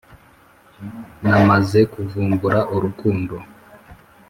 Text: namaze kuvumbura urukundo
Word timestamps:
namaze 1.21 1.79
kuvumbura 1.91 2.59
urukundo 2.75 3.35